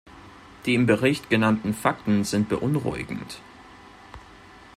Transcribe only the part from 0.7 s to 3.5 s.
im Bericht genannten Fakten sind beunruhigend.